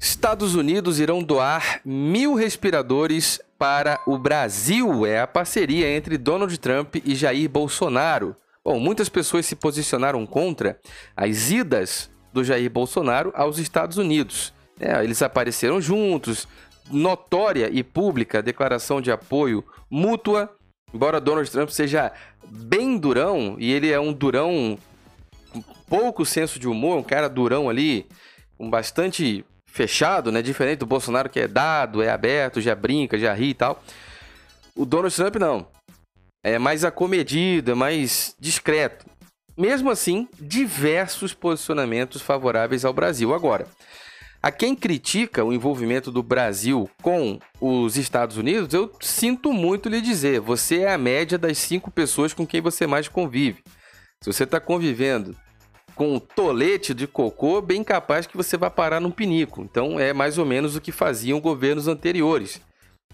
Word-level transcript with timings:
Estados 0.00 0.54
Unidos 0.54 0.98
irão 0.98 1.22
doar 1.22 1.82
mil 1.84 2.34
respiradores 2.34 3.38
para 3.58 4.00
o 4.06 4.16
Brasil. 4.16 5.04
É 5.04 5.20
a 5.20 5.26
parceria 5.26 5.94
entre 5.94 6.16
Donald 6.16 6.56
Trump 6.58 6.96
e 7.04 7.14
Jair 7.14 7.50
Bolsonaro. 7.50 8.34
Bom, 8.64 8.80
muitas 8.80 9.10
pessoas 9.10 9.44
se 9.44 9.54
posicionaram 9.54 10.24
contra 10.24 10.80
as 11.14 11.50
idas 11.50 12.10
do 12.32 12.42
Jair 12.42 12.70
Bolsonaro 12.70 13.30
aos 13.36 13.58
Estados 13.58 13.98
Unidos. 13.98 14.54
É, 14.80 15.04
eles 15.04 15.20
apareceram 15.20 15.82
juntos, 15.82 16.48
notória 16.90 17.68
e 17.70 17.82
pública 17.82 18.42
declaração 18.42 19.02
de 19.02 19.12
apoio 19.12 19.62
mútua. 19.90 20.50
Embora 20.94 21.20
Donald 21.20 21.50
Trump 21.50 21.68
seja 21.68 22.10
bem 22.48 22.96
durão, 22.96 23.56
e 23.58 23.70
ele 23.70 23.90
é 23.90 24.00
um 24.00 24.14
durão 24.14 24.78
com 25.52 25.60
pouco 25.86 26.24
senso 26.24 26.58
de 26.58 26.66
humor, 26.66 26.96
um 26.96 27.02
cara 27.02 27.28
durão 27.28 27.68
ali, 27.68 28.06
com 28.56 28.68
bastante 28.70 29.44
fechado, 29.70 30.30
né? 30.32 30.42
Diferente 30.42 30.80
do 30.80 30.86
Bolsonaro 30.86 31.28
que 31.28 31.40
é 31.40 31.48
dado, 31.48 32.02
é 32.02 32.10
aberto, 32.10 32.60
já 32.60 32.74
brinca, 32.74 33.18
já 33.18 33.32
ri 33.32 33.50
e 33.50 33.54
tal. 33.54 33.82
O 34.74 34.84
Donald 34.84 35.14
Trump 35.14 35.36
não. 35.36 35.66
É 36.44 36.58
mais 36.58 36.84
acomedido, 36.84 37.70
é 37.70 37.74
mais 37.74 38.34
discreto. 38.38 39.06
Mesmo 39.56 39.90
assim, 39.90 40.26
diversos 40.38 41.34
posicionamentos 41.34 42.22
favoráveis 42.22 42.84
ao 42.84 42.92
Brasil. 42.92 43.34
Agora, 43.34 43.66
a 44.42 44.50
quem 44.50 44.74
critica 44.74 45.44
o 45.44 45.52
envolvimento 45.52 46.10
do 46.10 46.22
Brasil 46.22 46.88
com 47.02 47.38
os 47.60 47.98
Estados 47.98 48.38
Unidos, 48.38 48.72
eu 48.72 48.90
sinto 49.00 49.52
muito 49.52 49.88
lhe 49.88 50.00
dizer: 50.00 50.40
você 50.40 50.80
é 50.80 50.94
a 50.94 50.98
média 50.98 51.36
das 51.36 51.58
cinco 51.58 51.90
pessoas 51.90 52.32
com 52.32 52.46
quem 52.46 52.62
você 52.62 52.86
mais 52.86 53.06
convive. 53.06 53.62
Se 54.22 54.32
você 54.32 54.44
está 54.44 54.58
convivendo 54.58 55.36
com 56.00 56.14
um 56.14 56.18
tolete 56.18 56.94
de 56.94 57.06
cocô, 57.06 57.60
bem 57.60 57.84
capaz 57.84 58.26
que 58.26 58.34
você 58.34 58.56
vai 58.56 58.70
parar 58.70 59.00
num 59.00 59.10
pinico. 59.10 59.60
Então 59.60 60.00
é 60.00 60.14
mais 60.14 60.38
ou 60.38 60.46
menos 60.46 60.74
o 60.74 60.80
que 60.80 60.90
faziam 60.90 61.38
governos 61.38 61.88
anteriores. 61.88 62.58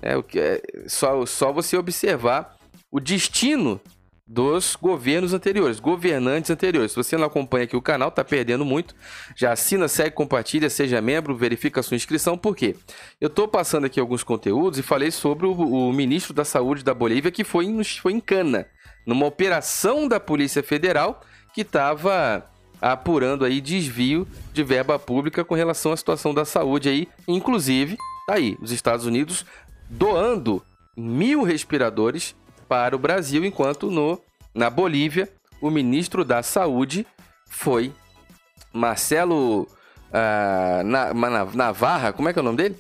É, 0.01 0.17
o 0.17 0.23
que 0.23 0.39
é 0.39 0.63
só, 0.87 1.27
só 1.27 1.53
você 1.53 1.77
observar 1.77 2.55
o 2.89 3.01
destino 3.01 3.81
dos 4.25 4.77
governos 4.77 5.35
anteriores, 5.35 5.81
governantes 5.81 6.49
anteriores. 6.49 6.93
Se 6.93 6.97
você 6.97 7.17
não 7.17 7.25
acompanha 7.25 7.65
aqui 7.65 7.77
o 7.77 7.83
canal, 7.83 8.13
tá 8.13 8.23
perdendo 8.23 8.65
muito. 8.65 8.95
Já 9.35 9.51
assina, 9.51 9.89
segue, 9.89 10.15
compartilha, 10.15 10.71
seja 10.71 11.01
membro, 11.01 11.37
verifica 11.37 11.83
sua 11.83 11.97
inscrição. 11.97 12.39
Por 12.39 12.55
quê? 12.55 12.77
Eu 13.21 13.29
tô 13.29 13.49
passando 13.49 13.87
aqui 13.87 13.99
alguns 13.99 14.23
conteúdos 14.23 14.79
e 14.79 14.83
falei 14.85 15.11
sobre 15.11 15.45
o, 15.45 15.51
o 15.51 15.93
ministro 15.93 16.33
da 16.33 16.45
Saúde 16.45 16.85
da 16.85 16.95
Bolívia 16.95 17.33
que 17.33 17.43
foi 17.43 17.65
em, 17.65 17.83
foi 17.83 18.13
em 18.13 18.21
Cana, 18.21 18.69
numa 19.05 19.27
operação 19.27 20.07
da 20.07 20.21
Polícia 20.21 20.63
Federal 20.63 21.21
que 21.53 21.63
estava 21.63 22.49
apurando 22.81 23.45
aí 23.45 23.61
desvio 23.61 24.27
de 24.53 24.63
verba 24.63 24.99
pública 24.99 25.45
com 25.45 25.55
relação 25.55 25.93
à 25.93 25.97
situação 25.97 26.35
da 26.35 26.45
saúde 26.45 26.89
aí, 26.89 27.09
inclusive, 27.27 27.97
tá 28.27 28.35
aí, 28.35 28.57
os 28.61 28.71
Estados 28.71 29.07
Unidos 29.07 29.45
doando 29.89 30.63
mil 30.97 31.43
respiradores 31.43 32.35
para 32.69 32.97
o 32.97 32.99
Brasil, 32.99 33.45
enquanto 33.45 33.91
no, 33.91 34.21
na 34.55 34.69
Bolívia 34.71 35.29
o 35.61 35.71
ministro 35.71 36.25
da 36.25 36.43
Saúde 36.43 37.07
foi 37.49 37.93
Marcelo 38.73 39.63
uh, 39.63 40.83
na, 40.85 41.15
na, 41.15 41.45
Navarra, 41.45 42.13
como 42.13 42.29
é 42.29 42.33
que 42.33 42.39
é 42.39 42.43
o 42.43 42.45
nome 42.45 42.59
dele? 42.59 42.77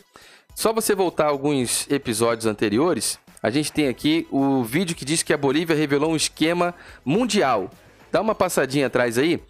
Só 0.54 0.72
você 0.72 0.94
voltar 0.94 1.26
alguns 1.26 1.86
episódios 1.90 2.46
anteriores, 2.46 3.18
a 3.42 3.50
gente 3.50 3.72
tem 3.72 3.88
aqui 3.88 4.26
o 4.30 4.62
vídeo 4.62 4.96
que 4.96 5.04
diz 5.04 5.22
que 5.22 5.32
a 5.32 5.36
Bolívia 5.36 5.76
revelou 5.76 6.10
um 6.10 6.16
esquema 6.16 6.74
mundial. 7.04 7.70
Dá 8.10 8.20
uma 8.20 8.34
passadinha 8.34 8.86
atrás 8.86 9.18
aí. 9.18 9.40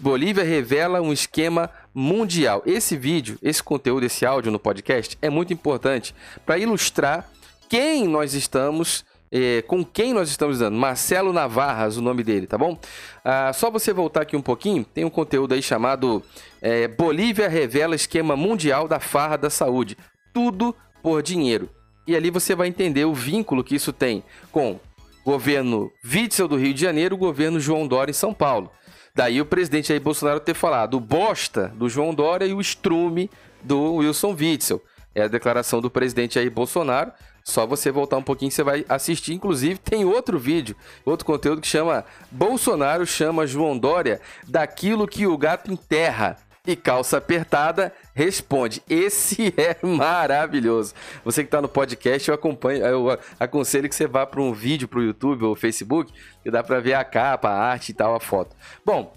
Bolívia 0.00 0.44
revela 0.44 1.00
um 1.00 1.12
esquema 1.12 1.70
mundial. 1.94 2.62
Esse 2.66 2.96
vídeo, 2.96 3.38
esse 3.42 3.62
conteúdo, 3.62 4.04
esse 4.04 4.26
áudio 4.26 4.52
no 4.52 4.58
podcast 4.58 5.16
é 5.22 5.30
muito 5.30 5.52
importante 5.52 6.14
para 6.44 6.58
ilustrar 6.58 7.30
quem 7.68 8.06
nós 8.06 8.34
estamos 8.34 9.04
é, 9.32 9.62
com 9.62 9.84
quem 9.84 10.12
nós 10.12 10.28
estamos 10.28 10.58
dando. 10.58 10.76
Marcelo 10.76 11.32
Navarras, 11.32 11.96
o 11.96 12.02
nome 12.02 12.22
dele, 12.22 12.46
tá 12.46 12.58
bom? 12.58 12.76
Ah, 13.24 13.52
só 13.52 13.70
você 13.70 13.92
voltar 13.92 14.22
aqui 14.22 14.36
um 14.36 14.42
pouquinho, 14.42 14.84
tem 14.84 15.04
um 15.04 15.10
conteúdo 15.10 15.54
aí 15.54 15.62
chamado 15.62 16.22
é, 16.60 16.88
Bolívia 16.88 17.48
revela 17.48 17.94
esquema 17.94 18.36
mundial 18.36 18.88
da 18.88 18.98
farra 18.98 19.36
da 19.36 19.48
saúde. 19.48 19.96
Tudo 20.34 20.74
por 21.02 21.22
dinheiro. 21.22 21.70
E 22.06 22.16
ali 22.16 22.30
você 22.30 22.54
vai 22.54 22.68
entender 22.68 23.04
o 23.04 23.14
vínculo 23.14 23.62
que 23.62 23.74
isso 23.74 23.92
tem 23.92 24.24
com 24.50 24.80
governo 25.24 25.90
Witzel 26.04 26.48
do 26.48 26.56
Rio 26.56 26.74
de 26.74 26.80
Janeiro, 26.80 27.14
o 27.14 27.18
governo 27.18 27.60
João 27.60 27.86
Dória 27.86 28.10
em 28.10 28.14
São 28.14 28.34
Paulo. 28.34 28.70
Daí 29.14 29.40
o 29.40 29.46
presidente 29.46 29.88
Jair 29.88 30.00
Bolsonaro 30.00 30.40
ter 30.40 30.54
falado 30.54 30.94
o 30.94 31.00
bosta 31.00 31.68
do 31.68 31.88
João 31.88 32.14
Dória 32.14 32.46
e 32.46 32.54
o 32.54 32.60
estrume 32.60 33.30
do 33.62 33.94
Wilson 33.96 34.36
Witzel. 34.38 34.82
É 35.14 35.22
a 35.22 35.28
declaração 35.28 35.80
do 35.80 35.90
presidente 35.90 36.34
Jair 36.34 36.50
Bolsonaro 36.50 37.12
só 37.44 37.66
você 37.66 37.90
voltar 37.90 38.16
um 38.16 38.22
pouquinho, 38.22 38.50
você 38.50 38.62
vai 38.62 38.84
assistir. 38.88 39.34
Inclusive, 39.34 39.78
tem 39.78 40.04
outro 40.04 40.38
vídeo, 40.38 40.76
outro 41.04 41.26
conteúdo 41.26 41.60
que 41.60 41.66
chama 41.66 42.04
Bolsonaro 42.30 43.06
chama 43.06 43.46
João 43.46 43.78
Dória 43.78 44.20
daquilo 44.46 45.08
que 45.08 45.26
o 45.26 45.36
gato 45.36 45.72
enterra. 45.72 46.36
E 46.66 46.76
calça 46.76 47.16
apertada 47.16 47.92
responde. 48.14 48.82
Esse 48.88 49.54
é 49.56 49.76
maravilhoso. 49.84 50.94
Você 51.24 51.42
que 51.42 51.48
está 51.48 51.60
no 51.62 51.68
podcast, 51.68 52.28
eu 52.28 52.34
acompanho, 52.34 52.84
eu 52.84 53.18
aconselho 53.38 53.88
que 53.88 53.94
você 53.94 54.06
vá 54.06 54.26
para 54.26 54.42
um 54.42 54.52
vídeo 54.52 54.86
para 54.86 54.98
o 54.98 55.02
YouTube 55.02 55.44
ou 55.44 55.56
Facebook, 55.56 56.12
que 56.42 56.50
dá 56.50 56.62
para 56.62 56.80
ver 56.80 56.94
a 56.94 57.04
capa, 57.04 57.48
a 57.48 57.58
arte 57.58 57.90
e 57.90 57.94
tal, 57.94 58.14
a 58.14 58.20
foto. 58.20 58.54
Bom, 58.84 59.12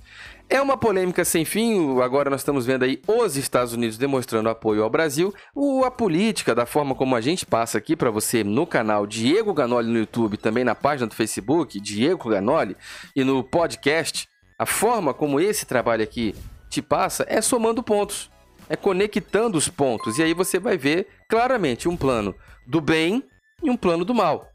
é 0.50 0.62
uma 0.62 0.78
polêmica 0.78 1.26
sem 1.26 1.44
fim. 1.44 2.00
Agora 2.02 2.30
nós 2.30 2.42
estamos 2.42 2.66
vendo 2.66 2.84
aí 2.84 3.02
os 3.08 3.36
Estados 3.36 3.74
Unidos 3.74 3.98
demonstrando 3.98 4.50
apoio 4.50 4.84
ao 4.84 4.90
Brasil. 4.90 5.34
O, 5.56 5.84
a 5.84 5.92
política, 5.92 6.54
da 6.54 6.66
forma 6.66 6.96
como 6.96 7.16
a 7.16 7.22
gente 7.22 7.46
passa 7.46 7.78
aqui 7.78 7.96
para 7.96 8.12
você 8.12 8.44
no 8.44 8.68
canal 8.68 9.08
Diego 9.08 9.54
Ganoli 9.54 9.92
no 9.92 10.00
YouTube, 10.00 10.38
também 10.38 10.64
na 10.64 10.76
página 10.76 11.08
do 11.08 11.16
Facebook, 11.16 11.80
Diego 11.80 12.30
Ganoli, 12.30 12.78
e 13.16 13.24
no 13.24 13.44
podcast, 13.44 14.30
a 14.58 14.66
forma 14.66 15.14
como 15.14 15.40
esse 15.40 15.66
trabalho 15.66 16.04
aqui 16.04 16.36
te 16.74 16.82
passa 16.82 17.24
é 17.30 17.40
somando 17.40 17.84
pontos, 17.84 18.32
é 18.68 18.76
conectando 18.76 19.58
os 19.58 19.70
pontos. 19.70 20.18
E 20.18 20.24
aí 20.24 20.34
você 20.34 20.58
vai 20.58 20.78
ver 20.78 21.08
claramente 21.30 21.88
um 21.88 21.96
plano 21.96 22.34
do 22.66 22.82
bem 22.82 23.24
e 23.62 23.70
um 23.70 23.78
plano 23.78 24.04
do 24.04 24.14
mal. 24.14 24.50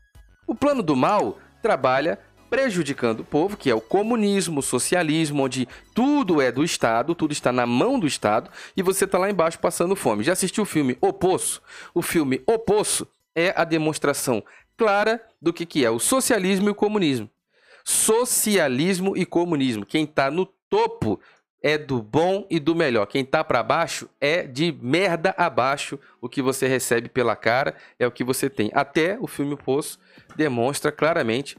O 0.47 0.55
plano 0.55 0.83
do 0.83 0.97
mal 0.97 1.39
trabalha 1.63 2.19
prejudicando 2.51 3.21
o 3.21 3.25
povo, 3.25 3.57
que 3.57 3.71
é 3.71 3.75
o 3.75 3.81
comunismo, 3.81 4.61
o 4.61 4.63
socialismo, 4.63 5.45
onde 5.45 5.69
tudo 5.95 6.41
é 6.41 6.51
do 6.51 6.65
Estado, 6.65 7.15
tudo 7.15 7.33
está 7.33 7.53
na 7.53 7.67
mão 7.67 8.01
do 8.01 8.07
Estado, 8.07 8.51
e 8.75 8.83
você 8.83 9.05
está 9.05 9.19
lá 9.19 9.31
embaixo 9.31 9.59
passando 9.59 9.95
fome. 9.95 10.25
Já 10.25 10.33
assistiu 10.33 10.63
o 10.63 10.67
filme 10.67 10.97
O 11.01 11.13
Poço? 11.13 11.63
O 11.95 12.01
filme 12.01 12.43
O 12.47 12.59
Poço 12.59 13.07
é 13.35 13.53
a 13.55 13.65
demonstração 13.65 14.43
clara 14.77 15.23
do 15.41 15.53
que, 15.53 15.67
que 15.67 15.85
é 15.85 15.91
o 15.91 15.99
socialismo 15.99 16.69
e 16.69 16.71
o 16.71 16.75
comunismo. 16.75 17.31
Socialismo 17.85 19.17
e 19.17 19.27
comunismo. 19.27 19.85
Quem 19.85 20.05
está 20.05 20.31
no 20.31 20.47
topo 20.47 21.21
é 21.63 21.77
do 21.77 22.03
bom 22.03 22.47
e 22.51 22.59
do 22.61 22.75
melhor. 22.75 23.07
Quem 23.07 23.23
está 23.23 23.43
para 23.43 23.63
baixo 23.63 24.09
é 24.21 24.43
de 24.43 24.77
merda 24.81 25.35
abaixo. 25.37 25.99
O 26.21 26.29
que 26.29 26.41
você 26.41 26.69
recebe 26.69 27.09
pela 27.09 27.35
cara 27.35 27.75
é 27.99 28.07
o 28.07 28.11
que 28.13 28.25
você 28.25 28.49
tem. 28.49 28.71
Até 28.75 29.19
o 29.21 29.27
filme 29.27 29.57
Poço 29.57 29.99
demonstra 30.37 30.93
claramente 30.93 31.57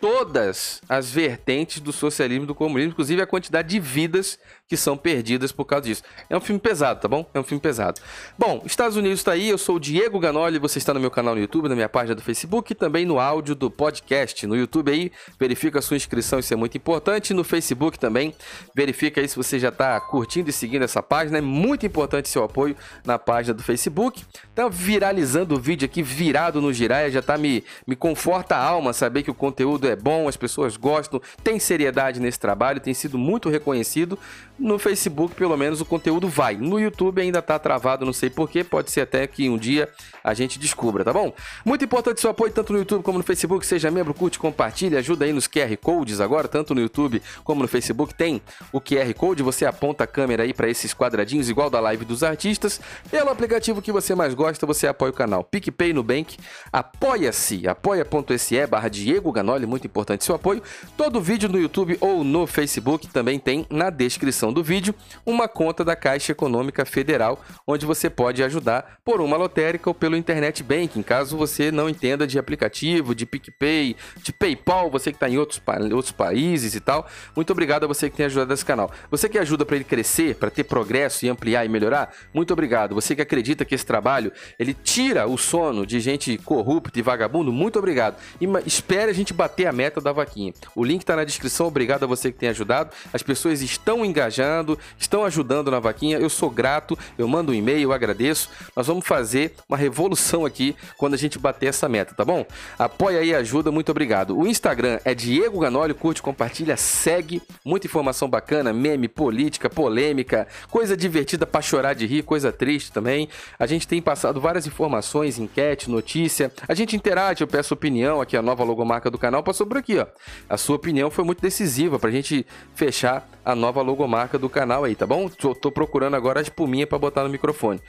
todas 0.00 0.80
as 0.88 1.10
vertentes 1.10 1.80
do 1.80 1.92
socialismo 1.92 2.44
e 2.44 2.46
do 2.46 2.54
comunismo, 2.54 2.92
inclusive 2.92 3.20
a 3.20 3.26
quantidade 3.26 3.68
de 3.68 3.80
vidas 3.80 4.38
que 4.68 4.76
são 4.76 4.96
perdidas 4.96 5.50
por 5.50 5.64
causa 5.64 5.86
disso. 5.86 6.02
É 6.28 6.36
um 6.36 6.40
filme 6.40 6.60
pesado, 6.60 7.00
tá 7.00 7.08
bom? 7.08 7.28
É 7.32 7.40
um 7.40 7.42
filme 7.42 7.60
pesado. 7.60 8.00
Bom, 8.38 8.62
Estados 8.66 8.96
Unidos 8.96 9.20
está 9.20 9.32
aí, 9.32 9.48
eu 9.48 9.56
sou 9.56 9.76
o 9.76 9.80
Diego 9.80 10.20
Ganoli, 10.20 10.58
você 10.58 10.78
está 10.78 10.92
no 10.92 11.00
meu 11.00 11.10
canal 11.10 11.34
no 11.34 11.40
YouTube, 11.40 11.68
na 11.68 11.74
minha 11.74 11.88
página 11.88 12.14
do 12.14 12.20
Facebook 12.20 12.72
e 12.72 12.74
também 12.74 13.06
no 13.06 13.18
áudio 13.18 13.54
do 13.54 13.70
podcast. 13.70 14.46
No 14.46 14.54
YouTube 14.54 14.92
aí, 14.92 15.10
verifica 15.40 15.78
a 15.78 15.82
sua 15.82 15.96
inscrição, 15.96 16.38
isso 16.38 16.52
é 16.52 16.56
muito 16.56 16.76
importante. 16.76 17.32
No 17.32 17.42
Facebook 17.42 17.98
também, 17.98 18.34
verifica 18.74 19.22
aí 19.22 19.28
se 19.28 19.36
você 19.36 19.58
já 19.58 19.70
está 19.70 19.98
curtindo 20.00 20.50
e 20.50 20.52
seguindo 20.52 20.82
essa 20.82 21.02
página, 21.02 21.38
é 21.38 21.40
muito 21.40 21.86
importante 21.86 22.28
seu 22.28 22.44
apoio 22.44 22.76
na 23.06 23.18
página 23.18 23.54
do 23.54 23.62
Facebook. 23.62 24.22
Tá 24.54 24.68
viralizando 24.68 25.54
o 25.54 25.58
vídeo 25.58 25.86
aqui, 25.86 26.02
virado 26.02 26.60
no 26.60 26.74
Giraia, 26.74 27.10
já 27.10 27.22
tá 27.22 27.38
me, 27.38 27.64
me 27.86 27.96
conforta 27.96 28.54
a 28.54 28.62
alma 28.62 28.92
saber 28.92 29.22
que 29.22 29.30
o 29.30 29.34
conteúdo 29.34 29.88
é 29.88 29.96
bom, 29.96 30.28
as 30.28 30.36
pessoas 30.36 30.76
gostam, 30.76 31.22
tem 31.42 31.58
seriedade 31.58 32.20
nesse 32.20 32.38
trabalho, 32.38 32.80
tem 32.80 32.92
sido 32.92 33.16
muito 33.16 33.48
reconhecido. 33.48 34.18
No 34.58 34.76
Facebook, 34.76 35.36
pelo 35.36 35.56
menos, 35.56 35.80
o 35.80 35.84
conteúdo 35.84 36.28
vai. 36.28 36.56
No 36.56 36.80
YouTube 36.80 37.22
ainda 37.22 37.40
tá 37.40 37.58
travado, 37.60 38.04
não 38.04 38.12
sei 38.12 38.28
porquê. 38.28 38.64
Pode 38.64 38.90
ser 38.90 39.02
até 39.02 39.24
que 39.24 39.48
um 39.48 39.56
dia 39.56 39.88
a 40.24 40.34
gente 40.34 40.58
descubra, 40.58 41.04
tá 41.04 41.12
bom? 41.12 41.32
Muito 41.64 41.84
importante 41.84 42.20
seu 42.20 42.30
apoio, 42.30 42.52
tanto 42.52 42.72
no 42.72 42.80
YouTube 42.80 43.04
como 43.04 43.18
no 43.18 43.24
Facebook. 43.24 43.64
Seja 43.64 43.88
membro, 43.88 44.12
curte, 44.12 44.36
compartilhe, 44.36 44.96
ajuda 44.96 45.24
aí 45.24 45.32
nos 45.32 45.46
QR 45.46 45.76
Codes 45.80 46.20
agora, 46.20 46.48
tanto 46.48 46.74
no 46.74 46.80
YouTube 46.80 47.22
como 47.44 47.62
no 47.62 47.68
Facebook. 47.68 48.12
Tem 48.12 48.42
o 48.72 48.80
QR 48.80 49.14
Code, 49.14 49.44
você 49.44 49.64
aponta 49.64 50.02
a 50.02 50.06
câmera 50.08 50.42
aí 50.42 50.52
para 50.52 50.68
esses 50.68 50.92
quadradinhos, 50.92 51.48
igual 51.48 51.70
da 51.70 51.78
live 51.78 52.04
dos 52.04 52.24
artistas. 52.24 52.80
Pelo 53.10 53.30
aplicativo 53.30 53.80
que 53.80 53.92
você 53.92 54.12
mais 54.16 54.34
gosta, 54.34 54.66
você 54.66 54.88
apoia 54.88 55.10
o 55.10 55.14
canal. 55.14 55.44
PicPay 55.44 55.92
no 55.92 56.02
Bank, 56.02 56.36
apoia-se, 56.72 57.68
apoia.se 57.68 58.66
barra 58.66 58.88
Diego 58.88 59.30
Ganoli, 59.30 59.66
muito 59.66 59.86
importante 59.86 60.24
seu 60.24 60.34
apoio. 60.34 60.62
Todo 60.96 61.20
vídeo 61.20 61.48
no 61.48 61.60
YouTube 61.60 61.96
ou 62.00 62.24
no 62.24 62.44
Facebook 62.44 63.06
também 63.06 63.38
tem 63.38 63.64
na 63.70 63.88
descrição 63.88 64.47
descrição 64.48 64.52
do 64.52 64.62
vídeo 64.62 64.94
uma 65.24 65.48
conta 65.48 65.84
da 65.84 65.94
Caixa 65.94 66.32
Econômica 66.32 66.84
Federal, 66.84 67.42
onde 67.66 67.84
você 67.84 68.08
pode 68.08 68.42
ajudar 68.42 68.98
por 69.04 69.20
uma 69.20 69.36
lotérica 69.36 69.90
ou 69.90 69.94
pelo 69.94 70.16
internet 70.16 70.62
banking, 70.62 71.02
caso 71.02 71.36
você 71.36 71.70
não 71.70 71.88
entenda 71.88 72.26
de 72.26 72.38
aplicativo, 72.38 73.14
de 73.14 73.26
PicPay, 73.26 73.96
de 74.22 74.32
PayPal, 74.32 74.90
você 74.90 75.10
que 75.10 75.16
está 75.16 75.28
em 75.28 75.38
outros, 75.38 75.60
outros 75.92 76.12
países 76.12 76.74
e 76.74 76.80
tal. 76.80 77.06
Muito 77.36 77.50
obrigado 77.50 77.84
a 77.84 77.86
você 77.86 78.10
que 78.10 78.16
tem 78.16 78.26
ajudado 78.26 78.52
esse 78.52 78.64
canal. 78.64 78.90
Você 79.10 79.28
que 79.28 79.38
ajuda 79.38 79.64
para 79.64 79.76
ele 79.76 79.84
crescer, 79.84 80.34
para 80.36 80.50
ter 80.50 80.64
progresso 80.64 81.24
e 81.26 81.28
ampliar 81.28 81.64
e 81.64 81.68
melhorar, 81.68 82.14
muito 82.32 82.52
obrigado. 82.52 82.94
Você 82.94 83.14
que 83.14 83.22
acredita 83.22 83.64
que 83.64 83.74
esse 83.74 83.86
trabalho 83.86 84.32
ele 84.58 84.74
tira 84.74 85.26
o 85.26 85.36
sono 85.36 85.86
de 85.86 86.00
gente 86.00 86.38
corrupta 86.38 86.98
e 86.98 87.02
vagabundo, 87.02 87.52
muito 87.52 87.78
obrigado. 87.78 88.16
E 88.40 88.46
espere 88.66 89.10
a 89.10 89.14
gente 89.14 89.32
bater 89.32 89.66
a 89.66 89.72
meta 89.72 90.00
da 90.00 90.12
vaquinha. 90.12 90.52
O 90.74 90.84
link 90.84 91.02
está 91.02 91.16
na 91.16 91.24
descrição. 91.24 91.66
Obrigado 91.66 92.04
a 92.04 92.06
você 92.06 92.32
que 92.32 92.38
tem 92.38 92.48
ajudado. 92.48 92.90
As 93.12 93.22
pessoas 93.22 93.62
estão 93.62 94.04
engajando, 94.38 94.78
estão 94.98 95.24
ajudando 95.24 95.70
na 95.70 95.80
vaquinha. 95.80 96.18
Eu 96.18 96.30
sou 96.30 96.50
grato. 96.50 96.96
Eu 97.16 97.26
mando 97.26 97.52
um 97.52 97.54
e-mail, 97.54 97.92
agradeço. 97.92 98.48
Nós 98.76 98.86
vamos 98.86 99.06
fazer 99.06 99.54
uma 99.68 99.76
revolução 99.76 100.46
aqui 100.46 100.76
quando 100.96 101.14
a 101.14 101.16
gente 101.16 101.38
bater 101.38 101.66
essa 101.66 101.88
meta, 101.88 102.14
tá 102.14 102.24
bom? 102.24 102.46
Apoia 102.78 103.20
aí, 103.20 103.34
ajuda. 103.34 103.70
Muito 103.70 103.90
obrigado. 103.90 104.36
O 104.36 104.46
Instagram 104.46 105.00
é 105.04 105.14
Diego 105.14 105.60
Ganoli. 105.60 105.94
Curte, 105.94 106.22
compartilha, 106.22 106.76
segue. 106.76 107.42
Muita 107.64 107.86
informação 107.86 108.28
bacana, 108.28 108.72
meme, 108.72 109.08
política, 109.08 109.68
polêmica, 109.68 110.46
coisa 110.70 110.96
divertida 110.96 111.46
para 111.46 111.60
chorar 111.60 111.94
de 111.94 112.06
rir, 112.06 112.22
coisa 112.22 112.52
triste 112.52 112.92
também. 112.92 113.28
A 113.58 113.66
gente 113.66 113.88
tem 113.88 114.00
passado 114.00 114.40
várias 114.40 114.66
informações, 114.66 115.38
enquete, 115.38 115.90
notícia. 115.90 116.52
A 116.68 116.74
gente 116.74 116.94
interage, 116.94 117.42
eu 117.42 117.48
peço 117.48 117.74
opinião 117.74 118.20
aqui, 118.20 118.36
a 118.36 118.42
nova 118.42 118.62
logomarca 118.62 119.10
do 119.10 119.18
canal 119.18 119.42
passou 119.42 119.66
por 119.66 119.78
aqui, 119.78 119.98
ó. 119.98 120.06
A 120.48 120.56
sua 120.56 120.76
opinião 120.76 121.10
foi 121.10 121.24
muito 121.24 121.40
decisiva 121.40 121.98
pra 121.98 122.10
gente 122.10 122.46
fechar 122.74 123.28
a 123.48 123.54
nova 123.54 123.80
logomarca 123.80 124.27
do 124.36 124.50
canal 124.50 124.84
aí, 124.84 124.96
tá 124.96 125.06
bom? 125.06 125.28
Tô, 125.28 125.54
tô 125.54 125.70
procurando 125.70 126.16
agora 126.16 126.40
a 126.40 126.42
espuminha 126.42 126.86
para 126.86 126.98
botar 126.98 127.22
no 127.22 127.28
microfone. 127.28 127.80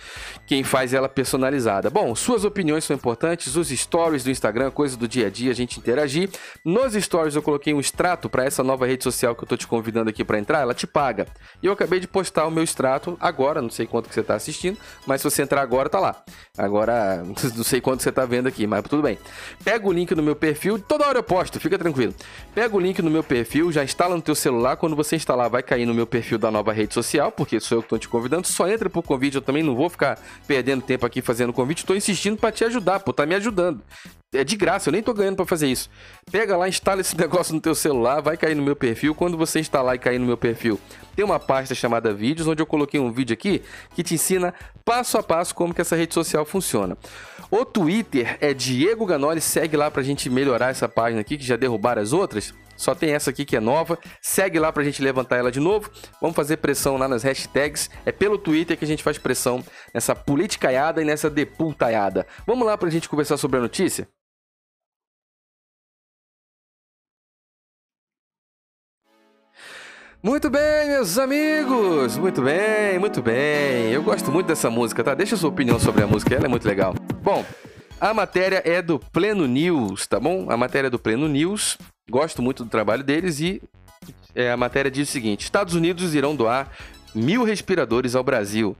Quem 0.45 0.63
faz 0.63 0.94
ela 0.94 1.09
personalizada. 1.09 1.89
Bom, 1.89 2.13
suas 2.13 2.45
opiniões 2.45 2.83
são 2.83 2.95
importantes, 2.95 3.56
os 3.56 3.69
stories 3.69 4.24
do 4.24 4.30
Instagram, 4.30 4.69
coisa 4.69 4.95
do 4.95 5.07
dia 5.07 5.27
a 5.27 5.30
dia, 5.30 5.51
a 5.51 5.56
gente 5.56 5.80
interagir. 5.80 6.30
Nos 6.63 6.94
stories 6.94 7.36
eu 7.36 7.41
coloquei 7.41 7.74
um 7.74 7.80
extrato 7.80 8.30
para 8.30 8.45
essa 8.45 8.63
nova 8.63 8.86
rede 8.86 9.03
social 9.03 9.36
que 9.36 9.44
eu 9.44 9.47
tô 9.47 9.57
te 9.57 9.65
convidando 9.65 10.09
aqui 10.09 10.24
para 10.24 10.38
entrar, 10.38 10.59
ela 10.59 10.75
te 10.75 10.86
paga. 10.86 11.25
E 11.63 11.65
eu 11.65 11.74
acabei 11.74 12.00
de 12.00 12.07
postar 12.07 12.45
o 12.45 12.51
meu 12.51 12.63
extrato 12.63 13.18
agora, 13.19 13.62
não 13.62 13.71
sei 13.71 13.88
quanto 13.88 14.07
que 14.07 14.13
você 14.13 14.21
tá 14.21 14.36
assistindo, 14.36 14.77
mas 15.07 15.21
se 15.21 15.30
você 15.30 15.41
entrar 15.41 15.62
agora 15.62 15.89
tá 15.89 16.00
lá. 16.00 16.24
Agora, 16.56 17.24
não 17.56 17.63
sei 17.63 17.81
quanto 17.81 18.03
você 18.03 18.12
tá 18.12 18.25
vendo 18.25 18.47
aqui, 18.47 18.68
mas 18.68 18.83
tudo 18.83 19.01
bem. 19.01 19.18
Pega 19.63 19.88
o 19.88 19.91
link 19.91 20.13
no 20.13 20.21
meu 20.21 20.36
perfil, 20.36 20.77
toda 20.77 21.07
hora 21.07 21.18
eu 21.18 21.24
posto, 21.24 21.59
fica 21.59 21.77
tranquilo. 21.77 22.13
Pega 22.53 22.75
o 22.75 22.80
link 22.80 23.01
no 23.01 23.09
meu 23.09 23.24
perfil, 23.24 23.71
já 23.71 23.83
instala 23.83 24.15
no 24.15 24.21
teu 24.21 24.36
celular, 24.36 24.77
quando 24.77 24.95
você 24.95 25.15
instalar 25.15 25.50
vai 25.50 25.63
cair 25.63 25.86
no 25.86 25.94
meu 25.94 26.06
perfil 26.06 26.28
da 26.37 26.51
nova 26.51 26.71
rede 26.71 26.93
social, 26.93 27.31
porque 27.31 27.59
sou 27.59 27.77
eu 27.77 27.81
que 27.81 27.85
estou 27.85 27.99
te 27.99 28.07
convidando. 28.07 28.47
Só 28.47 28.67
entra 28.67 28.89
por 28.89 29.03
convite, 29.03 29.35
eu 29.35 29.41
também 29.41 29.63
não 29.63 29.75
vou 29.75 29.89
ficar 29.89 30.19
perdendo 30.45 30.81
tempo 30.81 31.05
aqui 31.05 31.21
fazendo 31.21 31.53
convite. 31.53 31.79
Estou 31.79 31.95
insistindo 31.95 32.37
para 32.37 32.51
te 32.51 32.63
ajudar, 32.63 32.99
pô, 32.99 33.11
tá 33.13 33.25
me 33.25 33.35
ajudando. 33.35 33.81
É 34.31 34.43
de 34.43 34.55
graça, 34.55 34.89
eu 34.89 34.91
nem 34.91 35.01
tô 35.01 35.11
ganhando 35.11 35.37
para 35.37 35.45
fazer 35.45 35.67
isso. 35.67 35.89
Pega 36.31 36.55
lá, 36.55 36.69
instala 36.69 37.01
esse 37.01 37.17
negócio 37.17 37.53
no 37.53 37.59
teu 37.59 37.73
celular, 37.73 38.21
vai 38.21 38.37
cair 38.37 38.55
no 38.55 38.61
meu 38.61 38.75
perfil. 38.75 39.15
Quando 39.15 39.35
você 39.35 39.59
instalar 39.59 39.95
e 39.95 39.99
cair 39.99 40.19
no 40.19 40.25
meu 40.25 40.37
perfil, 40.37 40.79
tem 41.15 41.25
uma 41.25 41.39
pasta 41.39 41.73
chamada 41.73 42.13
vídeos, 42.13 42.47
onde 42.47 42.61
eu 42.61 42.65
coloquei 42.67 42.99
um 42.99 43.11
vídeo 43.11 43.33
aqui 43.33 43.63
que 43.95 44.03
te 44.03 44.13
ensina 44.13 44.53
passo 44.85 45.17
a 45.17 45.23
passo 45.23 45.55
como 45.55 45.73
que 45.73 45.81
essa 45.81 45.95
rede 45.95 46.13
social 46.13 46.45
funciona. 46.45 46.95
O 47.49 47.65
Twitter 47.65 48.37
é 48.39 48.53
Diego 48.53 49.05
Ganoli, 49.05 49.41
segue 49.41 49.75
lá 49.75 49.89
pra 49.89 50.03
gente 50.03 50.29
melhorar 50.29 50.69
essa 50.69 50.87
página 50.87 51.21
aqui, 51.21 51.35
que 51.35 51.43
já 51.43 51.55
derrubaram 51.55 52.01
as 52.01 52.13
outras. 52.13 52.53
Só 52.79 52.95
tem 52.95 53.11
essa 53.11 53.29
aqui 53.29 53.43
que 53.43 53.57
é 53.57 53.59
nova. 53.59 53.99
Segue 54.21 54.57
lá 54.57 54.71
pra 54.71 54.85
gente 54.85 55.01
levantar 55.01 55.35
ela 55.35 55.51
de 55.51 55.59
novo. 55.59 55.91
Vamos 56.21 56.33
fazer 56.33 56.55
pressão 56.57 56.95
lá 56.95 57.09
nas 57.09 57.23
hashtags. 57.23 57.89
É 58.05 58.11
pelo 58.11 58.37
Twitter 58.37 58.77
que 58.77 58.85
a 58.85 58.87
gente 58.87 59.03
faz 59.03 59.17
pressão 59.17 59.61
nessa 59.93 60.15
politicaiada 60.15 61.01
e 61.01 61.05
nessa 61.05 61.29
depultaiada. 61.29 62.25
Vamos 62.47 62.65
lá 62.65 62.77
pra 62.77 62.89
gente 62.89 63.09
conversar 63.09 63.35
sobre 63.35 63.57
a 63.57 63.61
notícia? 63.61 64.07
Muito 70.23 70.49
bem, 70.49 70.87
meus 70.87 71.17
amigos! 71.17 72.17
Muito 72.17 72.41
bem, 72.41 72.97
muito 72.97 73.21
bem. 73.21 73.91
Eu 73.91 74.03
gosto 74.03 74.31
muito 74.31 74.47
dessa 74.47 74.69
música, 74.69 75.03
tá? 75.03 75.13
Deixa 75.13 75.35
sua 75.35 75.49
opinião 75.49 75.77
sobre 75.79 76.03
a 76.03 76.07
música, 76.07 76.33
ela 76.33 76.45
é 76.45 76.49
muito 76.49 76.67
legal. 76.67 76.93
Bom, 77.21 77.45
a 77.99 78.13
matéria 78.13 78.61
é 78.65 78.81
do 78.81 78.99
Pleno 78.99 79.45
News, 79.45 80.07
tá 80.07 80.17
bom? 80.17 80.49
A 80.49 80.55
matéria 80.55 80.87
é 80.87 80.89
do 80.89 80.99
Pleno 80.99 81.27
News. 81.27 81.77
Gosto 82.09 82.41
muito 82.41 82.63
do 82.63 82.69
trabalho 82.69 83.03
deles 83.03 83.39
e 83.39 83.61
é, 84.33 84.51
a 84.51 84.57
matéria 84.57 84.89
diz 84.89 85.09
o 85.09 85.11
seguinte: 85.11 85.44
Estados 85.44 85.73
Unidos 85.73 86.15
irão 86.15 86.35
doar 86.35 86.71
mil 87.13 87.44
respiradores 87.44 88.15
ao 88.15 88.23
Brasil. 88.23 88.75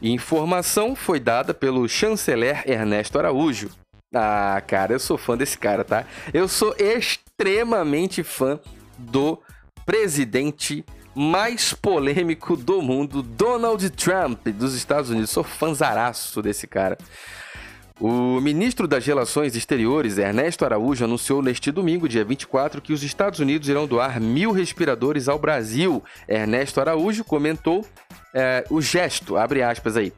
E 0.00 0.10
informação 0.10 0.94
foi 0.94 1.20
dada 1.20 1.52
pelo 1.52 1.88
chanceler 1.88 2.62
Ernesto 2.66 3.18
Araújo. 3.18 3.70
Ah, 4.14 4.62
cara, 4.66 4.92
eu 4.92 5.00
sou 5.00 5.18
fã 5.18 5.36
desse 5.36 5.58
cara, 5.58 5.84
tá? 5.84 6.04
Eu 6.32 6.46
sou 6.46 6.74
extremamente 6.78 8.22
fã 8.22 8.60
do 8.96 9.40
presidente 9.84 10.84
mais 11.14 11.72
polêmico 11.72 12.56
do 12.56 12.80
mundo, 12.80 13.22
Donald 13.22 13.88
Trump, 13.90 14.46
dos 14.48 14.74
Estados 14.74 15.10
Unidos. 15.10 15.30
Sou 15.30 15.44
fãzaraço 15.44 16.40
desse 16.42 16.66
cara. 16.66 16.96
O 18.00 18.40
ministro 18.40 18.88
das 18.88 19.06
Relações 19.06 19.54
Exteriores, 19.54 20.18
Ernesto 20.18 20.64
Araújo, 20.64 21.04
anunciou 21.04 21.40
neste 21.40 21.70
domingo, 21.70 22.08
dia 22.08 22.24
24, 22.24 22.82
que 22.82 22.92
os 22.92 23.04
Estados 23.04 23.38
Unidos 23.38 23.68
irão 23.68 23.86
doar 23.86 24.20
mil 24.20 24.50
respiradores 24.50 25.28
ao 25.28 25.38
Brasil. 25.38 26.02
Ernesto 26.26 26.80
Araújo 26.80 27.22
comentou 27.22 27.86
é, 28.34 28.64
o 28.68 28.82
gesto, 28.82 29.36
abre 29.36 29.62
aspas 29.62 29.96
aí. 29.96 30.12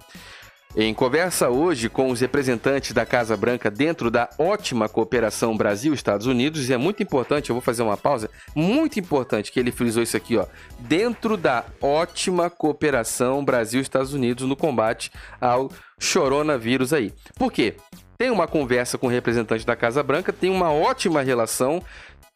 Em 0.78 0.93
conversa 0.93 1.49
hoje 1.49 1.88
com 1.88 2.11
os 2.11 2.20
representantes 2.20 2.93
da 2.93 3.06
Casa 3.06 3.34
Branca 3.34 3.70
dentro 3.70 4.11
da 4.11 4.28
ótima 4.38 4.90
cooperação 4.90 5.56
Brasil-Estados 5.56 6.26
Unidos, 6.26 6.69
e 6.69 6.73
é 6.75 6.76
muito 6.76 7.02
importante, 7.02 7.49
eu 7.49 7.55
vou 7.55 7.62
fazer 7.62 7.82
uma 7.82 7.96
pausa, 7.96 8.28
muito 8.55 9.00
importante 9.00 9.50
que 9.50 9.58
ele 9.58 9.73
frisou 9.73 10.02
isso 10.02 10.19
aqui, 10.19 10.37
ó, 10.37 10.44
dentro 10.81 11.38
da 11.38 11.64
ótima 11.81 12.50
cooperação 12.50 13.43
Brasil-Estados 13.43 14.12
Unidos 14.12 14.46
no 14.46 14.55
combate 14.55 15.11
ao 15.40 15.70
coronavírus 16.12 16.93
aí. 16.93 17.11
Por 17.38 17.50
quê? 17.50 17.76
Tem 18.19 18.31
uma 18.31 18.46
conversa 18.46 18.99
com 18.99 19.06
o 19.06 19.11
representante 19.11 19.64
da 19.64 19.75
Casa 19.75 20.02
Branca, 20.02 20.31
tem 20.31 20.50
uma 20.50 20.70
ótima 20.70 21.22
relação, 21.22 21.82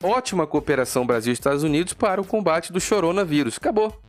ótima 0.03 0.47
cooperação 0.47 1.07
Brasil-Estados 1.07 1.63
Unidos 1.63 1.93
para 1.93 2.23
o 2.23 2.25
combate 2.25 2.73
do 2.73 2.81
coronavírus. 2.81 3.59
Acabou. 3.59 4.01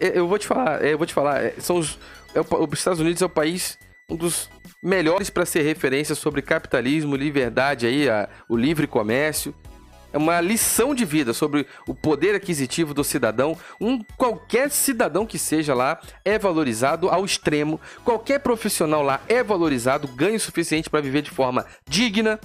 Eu 0.00 0.26
vou 0.26 0.38
te 0.38 0.46
falar, 0.46 0.82
eu 0.82 0.96
vou 0.96 1.06
te 1.06 1.14
falar, 1.14 1.44
é, 1.44 1.54
são 1.58 1.76
os 1.76 1.98
é 2.34 2.40
o, 2.40 2.64
os 2.64 2.78
Estados 2.78 3.00
Unidos 3.00 3.22
é 3.22 3.26
o 3.26 3.30
país 3.30 3.78
um 4.08 4.16
dos 4.16 4.50
melhores 4.82 5.30
para 5.30 5.46
ser 5.46 5.62
referência 5.62 6.14
sobre 6.14 6.42
capitalismo, 6.42 7.16
liberdade 7.16 7.86
aí, 7.86 8.08
a, 8.08 8.28
o 8.48 8.56
livre 8.56 8.86
comércio. 8.86 9.54
É 10.12 10.18
uma 10.18 10.40
lição 10.40 10.94
de 10.94 11.04
vida 11.04 11.32
sobre 11.32 11.66
o 11.88 11.94
poder 11.94 12.36
aquisitivo 12.36 12.94
do 12.94 13.02
cidadão. 13.02 13.58
Um 13.80 14.00
qualquer 14.16 14.70
cidadão 14.70 15.26
que 15.26 15.38
seja 15.38 15.74
lá 15.74 16.00
é 16.24 16.38
valorizado 16.38 17.08
ao 17.08 17.24
extremo. 17.24 17.80
Qualquer 18.04 18.38
profissional 18.38 19.02
lá 19.02 19.20
é 19.28 19.42
valorizado, 19.42 20.06
ganha 20.06 20.36
o 20.36 20.40
suficiente 20.40 20.88
para 20.88 21.00
viver 21.00 21.22
de 21.22 21.32
forma 21.32 21.66
digna, 21.88 22.38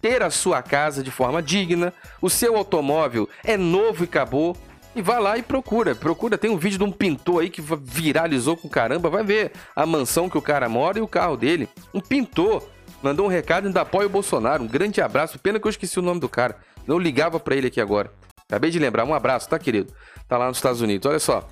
ter 0.00 0.22
a 0.22 0.30
sua 0.30 0.62
casa 0.62 1.02
de 1.02 1.10
forma 1.10 1.42
digna. 1.42 1.92
O 2.22 2.30
seu 2.30 2.56
automóvel 2.56 3.28
é 3.42 3.56
novo 3.56 4.04
e 4.04 4.06
acabou. 4.06 4.56
E 4.96 5.02
vai 5.02 5.20
lá 5.20 5.36
e 5.36 5.42
procura. 5.42 5.94
Procura, 5.94 6.38
tem 6.38 6.50
um 6.50 6.56
vídeo 6.56 6.78
de 6.78 6.84
um 6.84 6.90
pintor 6.90 7.42
aí 7.42 7.50
que 7.50 7.60
viralizou 7.60 8.56
com 8.56 8.66
caramba. 8.66 9.10
Vai 9.10 9.22
ver 9.22 9.52
a 9.74 9.84
mansão 9.84 10.26
que 10.26 10.38
o 10.38 10.42
cara 10.42 10.70
mora 10.70 10.98
e 10.98 11.02
o 11.02 11.06
carro 11.06 11.36
dele. 11.36 11.68
Um 11.92 12.00
pintor. 12.00 12.66
Mandou 13.02 13.26
um 13.26 13.28
recado 13.28 13.66
ainda 13.66 13.82
apoia 13.82 14.06
o 14.06 14.10
Bolsonaro. 14.10 14.64
Um 14.64 14.66
grande 14.66 15.02
abraço. 15.02 15.38
Pena 15.38 15.60
que 15.60 15.66
eu 15.66 15.70
esqueci 15.70 15.98
o 15.98 16.02
nome 16.02 16.18
do 16.18 16.30
cara. 16.30 16.56
Não 16.86 16.98
ligava 16.98 17.38
para 17.38 17.54
ele 17.54 17.66
aqui 17.66 17.78
agora. 17.78 18.10
Acabei 18.48 18.70
de 18.70 18.78
lembrar. 18.78 19.04
Um 19.04 19.12
abraço, 19.12 19.46
tá, 19.50 19.58
querido? 19.58 19.92
Tá 20.26 20.38
lá 20.38 20.48
nos 20.48 20.56
Estados 20.56 20.80
Unidos. 20.80 21.06
Olha 21.06 21.18
só. 21.18 21.46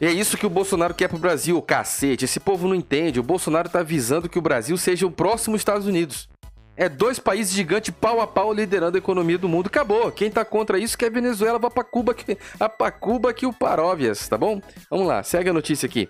É 0.00 0.10
isso 0.10 0.36
que 0.36 0.44
o 0.44 0.50
Bolsonaro 0.50 0.92
quer 0.92 1.08
pro 1.08 1.18
Brasil, 1.18 1.62
cacete. 1.62 2.24
Esse 2.24 2.40
povo 2.40 2.66
não 2.66 2.74
entende. 2.74 3.20
O 3.20 3.22
Bolsonaro 3.22 3.68
tá 3.68 3.78
avisando 3.78 4.28
que 4.28 4.40
o 4.40 4.42
Brasil 4.42 4.76
seja 4.76 5.06
o 5.06 5.10
próximo 5.10 5.54
Estados 5.54 5.86
Unidos. 5.86 6.28
É 6.76 6.88
dois 6.88 7.18
países 7.18 7.52
gigantes 7.52 7.94
pau 7.98 8.20
a 8.20 8.26
pau 8.26 8.52
liderando 8.52 8.96
a 8.96 8.98
economia 8.98 9.38
do 9.38 9.48
mundo. 9.48 9.68
Acabou. 9.68 10.10
Quem 10.10 10.30
tá 10.30 10.44
contra 10.44 10.78
isso 10.78 10.98
quer 10.98 11.10
Venezuela 11.10 11.58
vá 11.58 11.70
para 11.70 11.84
Cuba, 11.84 12.14
que 12.14 12.36
a 12.58 12.68
pra 12.68 12.90
Cuba 12.90 13.32
que 13.32 13.46
o 13.46 13.52
Paróvias, 13.52 14.28
tá 14.28 14.36
bom? 14.36 14.60
Vamos 14.90 15.06
lá, 15.06 15.22
segue 15.22 15.50
a 15.50 15.52
notícia 15.52 15.86
aqui. 15.86 16.08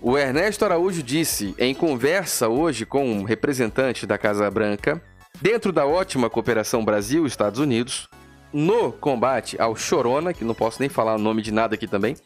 O 0.00 0.18
Ernesto 0.18 0.64
Araújo 0.64 1.02
disse 1.02 1.54
em 1.58 1.72
conversa 1.74 2.48
hoje 2.48 2.84
com 2.84 3.06
um 3.06 3.22
representante 3.22 4.06
da 4.06 4.18
Casa 4.18 4.50
Branca, 4.50 5.00
dentro 5.40 5.72
da 5.72 5.86
ótima 5.86 6.28
cooperação 6.28 6.84
Brasil-Estados 6.84 7.58
Unidos, 7.58 8.08
no 8.52 8.92
combate 8.92 9.60
ao 9.60 9.74
Chorona, 9.74 10.34
que 10.34 10.44
não 10.44 10.54
posso 10.54 10.80
nem 10.80 10.88
falar 10.88 11.14
o 11.14 11.18
nome 11.18 11.42
de 11.42 11.50
nada 11.50 11.74
aqui 11.74 11.86
também, 11.86 12.16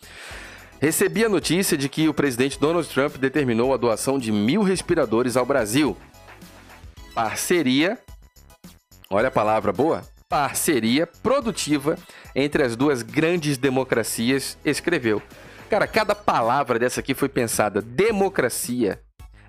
recebi 0.81 1.25
a 1.25 1.29
notícia 1.29 1.77
de 1.77 1.89
que 1.89 2.09
o 2.09 2.15
presidente 2.15 2.59
Donald 2.59 2.89
Trump 2.89 3.17
determinou 3.17 3.73
a 3.73 3.77
doação 3.77 4.19
de 4.19 4.33
mil 4.33 4.63
respiradores 4.63 5.37
ao 5.37 5.47
Brasil 5.47 5.97
parceria, 7.19 7.99
olha 9.11 9.27
a 9.27 9.31
palavra 9.31 9.73
boa, 9.73 10.05
parceria 10.29 11.05
produtiva 11.05 11.99
entre 12.33 12.63
as 12.63 12.77
duas 12.77 13.03
grandes 13.03 13.59
democracias, 13.59 14.57
escreveu. 14.65 15.21
Cara, 15.69 15.89
cada 15.89 16.15
palavra 16.15 16.79
dessa 16.79 17.01
aqui 17.01 17.15
foi 17.15 17.29
pensada. 17.29 17.83
Democracia. 17.83 19.03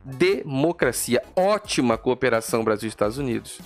Democracia. 0.03 1.21
Ótima 1.35 1.95
cooperação 1.95 2.63
Brasil-Estados 2.63 3.19
Unidos. 3.19 3.59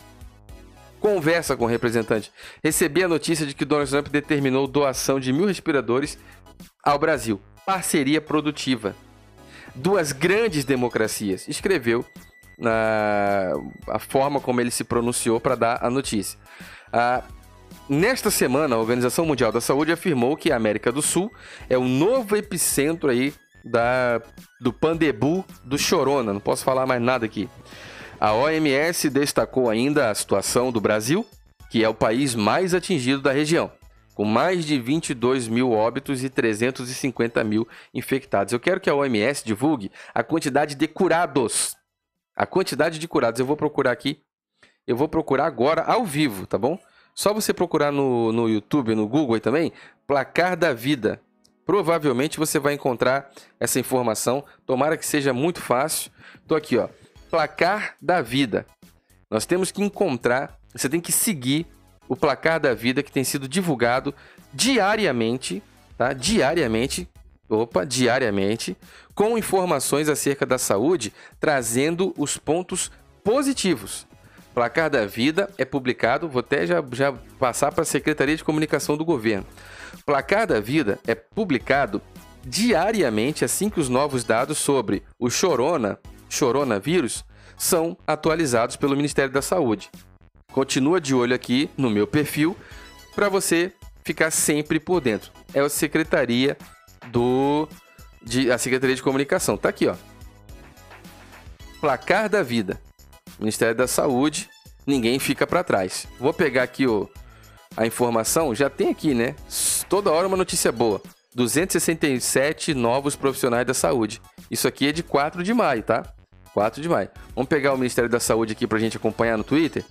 Conversa 0.99 1.55
com 1.55 1.63
o 1.63 1.67
representante. 1.67 2.29
Recebi 2.61 3.05
a 3.05 3.07
notícia 3.07 3.45
de 3.45 3.55
que 3.55 3.63
Donald 3.63 3.89
Trump 3.89 4.07
determinou 4.09 4.67
doação 4.67 5.17
de 5.17 5.31
mil 5.31 5.45
respiradores 5.45 6.17
ao 6.83 6.99
Brasil. 6.99 7.39
Parceria 7.65 8.19
produtiva. 8.19 8.93
Duas 9.73 10.11
grandes 10.11 10.65
democracias. 10.65 11.47
Escreveu 11.47 12.05
na 12.57 13.51
a 13.87 13.99
forma 13.99 14.39
como 14.39 14.61
ele 14.61 14.71
se 14.71 14.83
pronunciou 14.83 15.39
para 15.39 15.55
dar 15.55 15.79
a 15.81 15.89
notícia. 15.89 16.37
Ah, 16.91 17.23
nesta 17.89 18.29
semana, 18.29 18.75
a 18.75 18.79
Organização 18.79 19.25
Mundial 19.25 19.51
da 19.51 19.61
Saúde 19.61 19.91
afirmou 19.91 20.37
que 20.37 20.51
a 20.51 20.55
América 20.55 20.91
do 20.91 21.01
Sul 21.01 21.31
é 21.69 21.77
o 21.77 21.83
novo 21.83 22.35
epicentro 22.35 23.09
aí 23.09 23.33
da, 23.63 24.21
do 24.59 24.73
pandebu 24.73 25.45
do 25.63 25.77
Chorona. 25.77 26.33
Não 26.33 26.39
posso 26.39 26.63
falar 26.63 26.85
mais 26.85 27.01
nada 27.01 27.25
aqui. 27.25 27.49
A 28.19 28.33
OMS 28.33 29.09
destacou 29.09 29.69
ainda 29.69 30.09
a 30.09 30.15
situação 30.15 30.71
do 30.71 30.79
Brasil, 30.79 31.25
que 31.69 31.83
é 31.83 31.89
o 31.89 31.93
país 31.93 32.35
mais 32.35 32.73
atingido 32.73 33.21
da 33.21 33.31
região, 33.31 33.71
com 34.13 34.23
mais 34.23 34.65
de 34.65 34.79
22 34.79 35.47
mil 35.47 35.71
óbitos 35.71 36.23
e 36.23 36.29
350 36.29 37.43
mil 37.43 37.67
infectados. 37.93 38.53
Eu 38.53 38.59
quero 38.59 38.79
que 38.79 38.89
a 38.89 38.95
OMS 38.95 39.43
divulgue 39.43 39.91
a 40.13 40.23
quantidade 40.23 40.75
de 40.75 40.87
curados 40.87 41.75
a 42.35 42.45
quantidade 42.45 42.99
de 42.99 43.07
curados. 43.07 43.39
Eu 43.39 43.45
vou 43.45 43.57
procurar 43.57 43.91
aqui. 43.91 44.21
Eu 44.85 44.97
vou 44.97 45.07
procurar 45.07 45.45
agora 45.45 45.83
ao 45.83 46.03
vivo, 46.05 46.45
tá 46.45 46.57
bom? 46.57 46.77
Só 47.15 47.33
você 47.33 47.53
procurar 47.53 47.91
no, 47.91 48.31
no 48.31 48.49
YouTube, 48.49 48.95
no 48.95 49.07
Google 49.07 49.39
também, 49.39 49.71
placar 50.07 50.57
da 50.57 50.73
vida. 50.73 51.21
Provavelmente 51.65 52.37
você 52.37 52.59
vai 52.59 52.73
encontrar 52.73 53.31
essa 53.59 53.79
informação. 53.79 54.43
Tomara 54.65 54.97
que 54.97 55.05
seja 55.05 55.31
muito 55.31 55.61
fácil. 55.61 56.11
Tô 56.47 56.55
aqui, 56.55 56.77
ó. 56.77 56.89
Placar 57.29 57.95
da 58.01 58.21
vida. 58.21 58.65
Nós 59.29 59.45
temos 59.45 59.71
que 59.71 59.81
encontrar, 59.81 60.59
você 60.73 60.89
tem 60.89 60.99
que 60.99 61.11
seguir 61.11 61.65
o 62.07 62.15
placar 62.15 62.59
da 62.59 62.73
vida 62.73 63.01
que 63.01 63.11
tem 63.11 63.23
sido 63.23 63.47
divulgado 63.47 64.13
diariamente, 64.53 65.63
tá? 65.97 66.13
Diariamente 66.13 67.07
opa, 67.53 67.85
diariamente, 67.85 68.75
com 69.15 69.37
informações 69.37 70.09
acerca 70.09 70.45
da 70.45 70.57
saúde, 70.57 71.13
trazendo 71.39 72.13
os 72.17 72.37
pontos 72.37 72.91
positivos. 73.23 74.05
Placar 74.53 74.89
da 74.89 75.05
Vida 75.05 75.49
é 75.57 75.65
publicado, 75.65 76.29
vou 76.29 76.41
até 76.41 76.67
já, 76.67 76.83
já 76.91 77.13
passar 77.39 77.71
para 77.71 77.81
a 77.81 77.85
Secretaria 77.85 78.35
de 78.35 78.43
Comunicação 78.43 78.95
do 78.95 79.03
Governo. 79.03 79.45
Placar 80.05 80.45
da 80.45 80.59
Vida 80.59 80.99
é 81.07 81.15
publicado 81.15 82.01
diariamente 82.45 83.43
assim 83.43 83.69
que 83.69 83.79
os 83.79 83.89
novos 83.89 84.23
dados 84.23 84.57
sobre 84.57 85.03
o 85.17 85.29
Chorona, 85.29 85.97
Choronavírus, 86.29 87.25
são 87.57 87.97
atualizados 88.05 88.75
pelo 88.75 88.95
Ministério 88.95 89.31
da 89.31 89.41
Saúde. 89.41 89.89
Continua 90.51 91.01
de 91.01 91.15
olho 91.15 91.33
aqui 91.33 91.69
no 91.75 91.89
meu 91.89 92.05
perfil 92.05 92.55
para 93.15 93.29
você 93.29 93.71
ficar 94.03 94.29
sempre 94.29 94.79
por 94.79 95.01
dentro. 95.01 95.31
É 95.53 95.59
a 95.59 95.69
Secretaria 95.69 96.57
do 97.07 97.67
de 98.21 98.51
a 98.51 98.57
Secretaria 98.57 98.95
de 98.95 99.03
Comunicação. 99.03 99.57
Tá 99.57 99.69
aqui, 99.69 99.87
ó. 99.87 99.95
Placar 101.79 102.29
da 102.29 102.41
Vida. 102.41 102.79
Ministério 103.39 103.75
da 103.75 103.87
Saúde, 103.87 104.49
ninguém 104.85 105.19
fica 105.19 105.45
para 105.45 105.63
trás. 105.63 106.07
Vou 106.19 106.33
pegar 106.33 106.63
aqui 106.63 106.87
o, 106.87 107.09
a 107.75 107.85
informação, 107.85 108.53
já 108.55 108.69
tem 108.69 108.89
aqui, 108.89 109.13
né? 109.13 109.35
Toda 109.89 110.11
hora 110.11 110.27
uma 110.27 110.37
notícia 110.37 110.71
boa. 110.71 111.01
267 111.35 112.73
novos 112.73 113.15
profissionais 113.15 113.65
da 113.65 113.73
saúde. 113.73 114.21
Isso 114.51 114.67
aqui 114.67 114.87
é 114.87 114.91
de 114.91 115.01
4 115.01 115.43
de 115.43 115.53
maio, 115.53 115.81
tá? 115.81 116.13
4 116.53 116.81
de 116.81 116.87
maio. 116.87 117.09
Vamos 117.35 117.49
pegar 117.49 117.73
o 117.73 117.77
Ministério 117.77 118.09
da 118.09 118.19
Saúde 118.19 118.53
aqui 118.53 118.67
pra 118.67 118.77
gente 118.77 118.97
acompanhar 118.97 119.37
no 119.37 119.43
Twitter. 119.43 119.83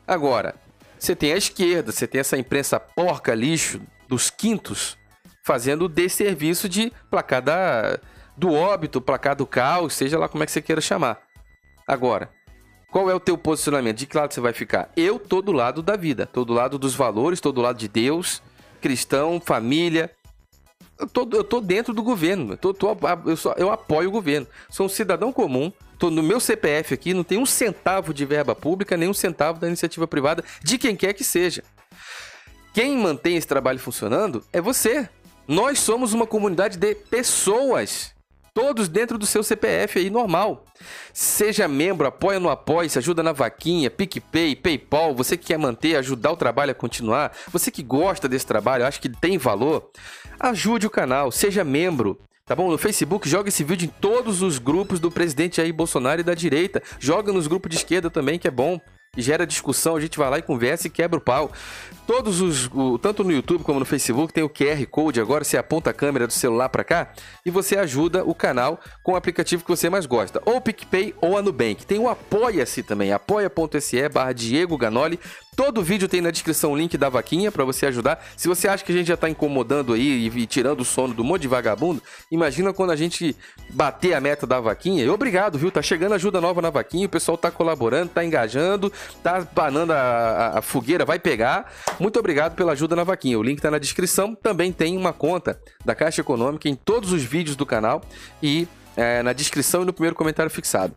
Agora, 0.06 0.54
você 0.98 1.16
tem 1.16 1.32
a 1.32 1.36
esquerda, 1.36 1.92
você 1.92 2.06
tem 2.06 2.20
essa 2.20 2.36
imprensa 2.36 2.78
porca, 2.78 3.34
lixo, 3.34 3.80
dos 4.06 4.30
quintos, 4.30 4.98
fazendo 5.44 5.84
o 5.84 5.88
desserviço 5.88 6.68
de 6.68 6.90
placar 7.10 7.42
da, 7.42 7.98
do 8.36 8.52
óbito, 8.52 9.00
placar 9.00 9.36
do 9.36 9.46
caos, 9.46 9.94
seja 9.94 10.18
lá 10.18 10.28
como 10.28 10.42
é 10.42 10.46
que 10.46 10.52
você 10.52 10.62
queira 10.62 10.80
chamar. 10.80 11.20
Agora, 11.86 12.30
qual 12.90 13.10
é 13.10 13.14
o 13.14 13.20
teu 13.20 13.36
posicionamento? 13.36 13.98
De 13.98 14.06
que 14.06 14.16
lado 14.16 14.32
você 14.32 14.40
vai 14.40 14.54
ficar? 14.54 14.90
Eu 14.96 15.18
tô 15.18 15.42
do 15.42 15.52
lado 15.52 15.82
da 15.82 15.96
vida, 15.96 16.26
tô 16.26 16.44
do 16.44 16.54
lado 16.54 16.78
dos 16.78 16.94
valores, 16.94 17.40
tô 17.40 17.52
do 17.52 17.60
lado 17.60 17.78
de 17.78 17.88
Deus, 17.88 18.42
cristão, 18.80 19.40
família, 19.44 20.10
eu 20.98 21.08
tô, 21.08 21.28
eu 21.32 21.44
tô 21.44 21.60
dentro 21.60 21.92
do 21.92 22.02
governo. 22.02 22.52
Eu, 22.52 22.56
tô, 22.56 22.72
tô, 22.72 22.96
eu, 23.26 23.36
só, 23.36 23.52
eu 23.58 23.70
apoio 23.70 24.08
o 24.08 24.12
governo. 24.12 24.46
Sou 24.70 24.86
um 24.86 24.88
cidadão 24.88 25.32
comum. 25.32 25.72
Tô 25.98 26.10
no 26.10 26.22
meu 26.22 26.40
CPF 26.40 26.94
aqui, 26.94 27.14
não 27.14 27.24
tem 27.24 27.38
um 27.38 27.46
centavo 27.46 28.12
de 28.12 28.24
verba 28.24 28.54
pública, 28.54 28.96
nem 28.96 29.08
um 29.08 29.14
centavo 29.14 29.60
da 29.60 29.66
iniciativa 29.66 30.06
privada, 30.06 30.44
de 30.62 30.76
quem 30.76 30.96
quer 30.96 31.12
que 31.12 31.24
seja. 31.24 31.62
Quem 32.72 32.96
mantém 32.96 33.36
esse 33.36 33.46
trabalho 33.46 33.78
funcionando 33.78 34.44
é 34.52 34.60
você. 34.60 35.08
Nós 35.46 35.78
somos 35.78 36.14
uma 36.14 36.26
comunidade 36.26 36.78
de 36.78 36.94
pessoas. 36.94 38.14
Todos 38.54 38.88
dentro 38.88 39.18
do 39.18 39.26
seu 39.26 39.42
CPF 39.42 39.98
aí, 39.98 40.08
normal. 40.08 40.64
Seja 41.12 41.66
membro, 41.66 42.06
apoia 42.06 42.38
no 42.38 42.48
Apoia, 42.48 42.88
se 42.88 42.98
ajuda 42.98 43.22
na 43.22 43.32
vaquinha, 43.32 43.90
PicPay, 43.90 44.54
PayPal, 44.54 45.14
você 45.14 45.36
que 45.36 45.46
quer 45.46 45.58
manter, 45.58 45.96
ajudar 45.96 46.30
o 46.30 46.36
trabalho 46.36 46.70
a 46.70 46.74
continuar, 46.74 47.32
você 47.50 47.70
que 47.70 47.82
gosta 47.82 48.28
desse 48.28 48.46
trabalho, 48.46 48.86
acha 48.86 49.00
que 49.00 49.08
tem 49.08 49.36
valor, 49.38 49.90
ajude 50.38 50.86
o 50.86 50.90
canal, 50.90 51.32
seja 51.32 51.64
membro. 51.64 52.18
Tá 52.46 52.54
bom? 52.54 52.70
No 52.70 52.78
Facebook, 52.78 53.28
joga 53.28 53.48
esse 53.48 53.64
vídeo 53.64 53.86
em 53.86 54.00
todos 54.00 54.40
os 54.42 54.58
grupos 54.58 55.00
do 55.00 55.10
presidente 55.10 55.56
Jair 55.56 55.72
Bolsonaro 55.72 56.20
e 56.20 56.24
da 56.24 56.34
direita. 56.34 56.82
Joga 57.00 57.32
nos 57.32 57.46
grupos 57.46 57.70
de 57.70 57.76
esquerda 57.78 58.10
também, 58.10 58.38
que 58.38 58.46
é 58.46 58.50
bom 58.50 58.78
gera 59.16 59.46
discussão, 59.46 59.96
a 59.96 60.00
gente 60.00 60.18
vai 60.18 60.30
lá 60.30 60.38
e 60.38 60.42
conversa 60.42 60.86
e 60.86 60.90
quebra 60.90 61.18
o 61.18 61.22
pau. 61.22 61.52
Todos 62.06 62.40
os, 62.40 62.68
o, 62.74 62.98
tanto 62.98 63.24
no 63.24 63.32
YouTube 63.32 63.64
como 63.64 63.78
no 63.78 63.86
Facebook, 63.86 64.32
tem 64.32 64.44
o 64.44 64.48
QR 64.48 64.84
Code 64.90 65.20
agora, 65.20 65.42
você 65.42 65.56
aponta 65.56 65.90
a 65.90 65.94
câmera 65.94 66.26
do 66.26 66.32
celular 66.32 66.68
para 66.68 66.84
cá 66.84 67.12
e 67.46 67.50
você 67.50 67.76
ajuda 67.78 68.24
o 68.24 68.34
canal 68.34 68.78
com 69.02 69.12
o 69.12 69.16
aplicativo 69.16 69.64
que 69.64 69.70
você 69.70 69.88
mais 69.88 70.04
gosta, 70.04 70.42
ou 70.44 70.56
o 70.56 70.60
PicPay 70.60 71.14
ou 71.20 71.38
a 71.38 71.42
Nubank. 71.42 71.86
Tem 71.86 71.98
o 71.98 72.08
Apoia-se 72.08 72.82
também, 72.82 73.12
apoia.se 73.12 74.08
barra 74.08 74.32
Diego 74.32 74.76
Ganoli. 74.76 75.18
Todo 75.56 75.82
vídeo 75.82 76.08
tem 76.08 76.20
na 76.20 76.30
descrição 76.30 76.72
o 76.72 76.76
link 76.76 76.96
da 76.98 77.08
vaquinha 77.08 77.52
para 77.52 77.64
você 77.64 77.86
ajudar. 77.86 78.24
Se 78.36 78.48
você 78.48 78.66
acha 78.66 78.84
que 78.84 78.90
a 78.90 78.94
gente 78.94 79.06
já 79.06 79.16
tá 79.16 79.28
incomodando 79.28 79.92
aí 79.92 80.26
e, 80.26 80.46
tirando 80.46 80.80
o 80.80 80.84
sono 80.84 81.14
do 81.14 81.22
monte 81.22 81.42
de 81.42 81.48
vagabundo, 81.48 82.02
imagina 82.30 82.72
quando 82.72 82.90
a 82.90 82.96
gente 82.96 83.36
bater 83.70 84.14
a 84.14 84.20
meta 84.20 84.46
da 84.46 84.60
vaquinha. 84.60 85.04
E 85.04 85.08
obrigado, 85.08 85.58
viu? 85.58 85.70
Tá 85.70 85.80
chegando 85.80 86.14
ajuda 86.14 86.40
nova 86.40 86.60
na 86.60 86.70
vaquinha, 86.70 87.06
o 87.06 87.10
pessoal 87.10 87.38
tá 87.38 87.50
colaborando, 87.50 88.10
tá 88.10 88.24
engajando, 88.24 88.92
tá 89.22 89.46
banando 89.54 89.92
a, 89.92 89.96
a, 89.96 90.58
a 90.58 90.62
fogueira, 90.62 91.04
vai 91.04 91.18
pegar. 91.18 91.72
Muito 92.00 92.18
obrigado 92.18 92.54
pela 92.54 92.72
ajuda 92.72 92.96
na 92.96 93.04
vaquinha. 93.04 93.38
O 93.38 93.42
link 93.42 93.60
tá 93.60 93.70
na 93.70 93.78
descrição. 93.78 94.34
Também 94.34 94.72
tem 94.72 94.96
uma 94.96 95.12
conta 95.12 95.60
da 95.84 95.94
Caixa 95.94 96.20
Econômica 96.20 96.68
em 96.68 96.74
todos 96.74 97.12
os 97.12 97.22
vídeos 97.22 97.56
do 97.56 97.64
canal 97.64 98.02
e 98.42 98.66
é, 98.96 99.22
na 99.22 99.32
descrição 99.32 99.82
e 99.82 99.84
no 99.84 99.92
primeiro 99.92 100.16
comentário 100.16 100.50
fixado. 100.50 100.94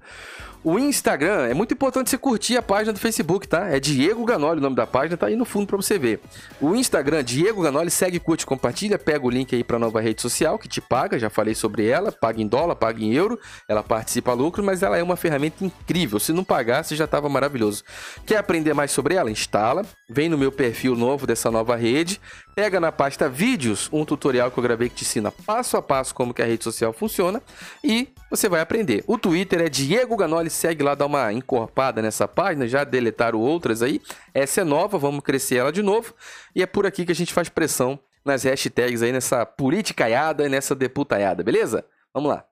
O 0.64 0.78
Instagram, 0.78 1.48
é 1.48 1.54
muito 1.54 1.74
importante 1.74 2.10
você 2.10 2.18
curtir 2.18 2.58
a 2.58 2.62
página 2.62 2.92
do 2.92 3.00
Facebook, 3.00 3.48
tá? 3.48 3.68
É 3.68 3.80
Diego 3.80 4.26
Ganoli 4.26 4.60
o 4.60 4.62
nome 4.62 4.76
da 4.76 4.86
página, 4.86 5.16
tá 5.16 5.28
aí 5.28 5.36
no 5.36 5.46
fundo 5.46 5.68
para 5.68 5.78
você 5.78 5.98
ver. 5.98 6.20
O 6.60 6.76
Instagram, 6.76 7.24
Diego 7.24 7.62
Ganoli, 7.62 7.90
segue, 7.90 8.20
curte, 8.20 8.46
compartilha, 8.46 8.98
pega 8.98 9.26
o 9.26 9.30
link 9.30 9.56
aí 9.56 9.64
para 9.64 9.80
nova 9.80 10.02
rede 10.02 10.22
social 10.22 10.60
que 10.60 10.68
te 10.68 10.82
paga, 10.82 11.18
já 11.18 11.30
falei 11.30 11.56
sobre 11.56 11.88
ela, 11.88 12.12
paga 12.12 12.42
em 12.42 12.48
dólar, 12.48 12.76
paga 12.76 13.02
em 13.02 13.14
euro, 13.14 13.40
ela 13.68 13.84
participa 13.84 14.34
lucro, 14.34 14.64
mas 14.64 14.84
ela 14.84 14.98
é 14.98 15.04
uma 15.04 15.16
ferramenta 15.16 15.64
incrível. 15.64 16.20
Se 16.20 16.34
não 16.34 16.44
pagasse, 16.44 16.96
já 16.96 17.06
estava 17.06 17.30
maravilhoso. 17.30 17.84
Quer 18.26 18.38
aprender 18.38 18.74
mais 18.74 18.92
sobre 18.92 19.16
ela? 19.16 19.32
Instala, 19.32 19.86
vem 20.10 20.28
no 20.28 20.38
meu 20.38 20.52
perfil 20.52 20.96
novo 20.96 21.26
dessa 21.26 21.50
nova 21.50 21.76
rede, 21.76 22.20
pega 22.58 22.80
na 22.80 22.92
pasta 22.92 23.30
vídeos 23.30 23.88
um 23.94 24.04
tutorial 24.04 24.50
que 24.50 24.58
eu 24.58 24.64
gravei 24.64 24.90
que 24.90 24.96
te 24.96 25.04
ensina 25.04 25.32
passo 25.32 25.78
a 25.78 25.82
passo 25.82 26.16
como 26.16 26.34
que 26.34 26.42
a 26.42 26.46
rede 26.46 26.64
social 26.64 26.92
funciona 26.92 27.40
e 27.84 28.08
você 28.32 28.50
vai 28.50 28.62
aprender. 28.62 29.04
O 29.06 29.16
Twitter 29.16 29.62
é 29.62 29.70
Diego 29.70 30.18
Ganoli 30.18 30.50
segue 30.50 30.82
lá, 30.82 30.96
dá 30.96 31.06
uma 31.06 31.32
encorpada 31.32 32.02
nessa 32.02 32.28
página, 32.28 32.68
já 32.68 32.84
deletaram 32.84 33.40
outras 33.40 33.84
aí. 33.84 34.02
Essa 34.34 34.62
é 34.62 34.64
nova, 34.64 34.98
vamos 34.98 35.24
crescer 35.24 35.58
ela 35.58 35.72
de 35.72 35.84
novo. 35.84 36.16
E 36.56 36.64
é 36.64 36.66
por 36.66 36.88
aqui 36.88 37.06
que 37.06 37.12
a 37.12 37.16
gente 37.16 37.32
faz 37.32 37.48
pressão 37.48 38.00
nas 38.26 38.44
hashtags 38.44 39.04
aí, 39.04 39.12
nessa 39.12 39.46
politicaiada 39.46 40.44
e 40.44 40.50
nessa 40.50 40.74
deputaiada, 40.74 41.44
beleza? 41.44 41.86
Vamos 42.12 42.32
lá. 42.32 42.47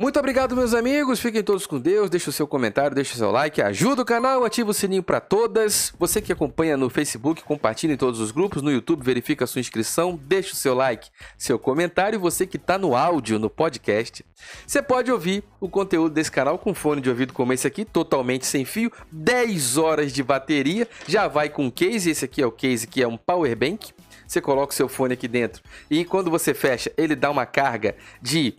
Muito 0.00 0.18
obrigado, 0.18 0.56
meus 0.56 0.72
amigos. 0.72 1.20
Fiquem 1.20 1.42
todos 1.42 1.66
com 1.66 1.78
Deus. 1.78 2.08
Deixe 2.08 2.26
o 2.26 2.32
seu 2.32 2.46
comentário, 2.46 2.94
deixe 2.94 3.12
o 3.12 3.18
seu 3.18 3.30
like, 3.30 3.60
ajuda 3.60 4.00
o 4.00 4.04
canal, 4.04 4.46
ativa 4.46 4.70
o 4.70 4.72
sininho 4.72 5.02
para 5.02 5.20
todas. 5.20 5.92
Você 5.98 6.22
que 6.22 6.32
acompanha 6.32 6.74
no 6.74 6.88
Facebook, 6.88 7.44
compartilhe 7.44 7.92
em 7.92 7.96
todos 7.98 8.18
os 8.18 8.30
grupos. 8.30 8.62
No 8.62 8.72
YouTube, 8.72 9.04
verifica 9.04 9.44
a 9.44 9.46
sua 9.46 9.60
inscrição, 9.60 10.18
deixe 10.24 10.54
o 10.54 10.56
seu 10.56 10.72
like, 10.72 11.10
seu 11.36 11.58
comentário. 11.58 12.18
Você 12.18 12.46
que 12.46 12.56
está 12.56 12.78
no 12.78 12.96
áudio, 12.96 13.38
no 13.38 13.50
podcast, 13.50 14.24
você 14.66 14.80
pode 14.80 15.12
ouvir 15.12 15.44
o 15.60 15.68
conteúdo 15.68 16.14
desse 16.14 16.32
canal 16.32 16.56
com 16.56 16.72
fone 16.72 17.02
de 17.02 17.10
ouvido 17.10 17.34
como 17.34 17.52
esse 17.52 17.66
aqui, 17.66 17.84
totalmente 17.84 18.46
sem 18.46 18.64
fio, 18.64 18.90
10 19.12 19.76
horas 19.76 20.14
de 20.14 20.22
bateria. 20.22 20.88
Já 21.06 21.28
vai 21.28 21.50
com 21.50 21.70
case. 21.70 22.08
Esse 22.08 22.24
aqui 22.24 22.40
é 22.40 22.46
o 22.46 22.50
case 22.50 22.86
que 22.86 23.02
é 23.02 23.06
um 23.06 23.18
power 23.18 23.54
bank. 23.54 23.92
Você 24.26 24.40
coloca 24.40 24.72
o 24.72 24.74
seu 24.74 24.88
fone 24.88 25.12
aqui 25.12 25.28
dentro 25.28 25.62
e 25.90 26.06
quando 26.06 26.30
você 26.30 26.54
fecha, 26.54 26.90
ele 26.96 27.14
dá 27.14 27.30
uma 27.30 27.44
carga 27.44 27.96
de 28.22 28.54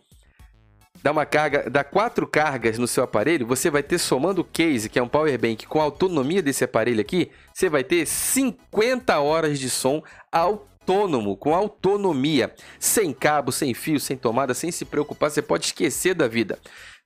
dá 1.03 1.11
uma 1.11 1.25
carga, 1.25 1.69
dá 1.69 1.83
quatro 1.83 2.27
cargas 2.27 2.77
no 2.77 2.87
seu 2.87 3.03
aparelho, 3.03 3.45
você 3.45 3.69
vai 3.69 3.83
ter 3.83 3.97
somando 3.97 4.41
o 4.41 4.45
case, 4.45 4.89
que 4.89 4.99
é 4.99 5.03
um 5.03 5.07
power 5.07 5.37
bank, 5.39 5.65
com 5.65 5.79
a 5.79 5.83
autonomia 5.83 6.41
desse 6.41 6.63
aparelho 6.63 7.01
aqui, 7.01 7.31
você 7.53 7.69
vai 7.69 7.83
ter 7.83 8.05
50 8.05 9.19
horas 9.19 9.59
de 9.59 9.69
som 9.69 10.03
autônomo, 10.31 11.35
com 11.35 11.55
autonomia, 11.55 12.53
sem 12.79 13.13
cabo, 13.13 13.51
sem 13.51 13.73
fio, 13.73 13.99
sem 13.99 14.17
tomada, 14.17 14.53
sem 14.53 14.71
se 14.71 14.85
preocupar, 14.85 15.31
você 15.31 15.41
pode 15.41 15.65
esquecer 15.65 16.13
da 16.13 16.27
vida. 16.27 16.59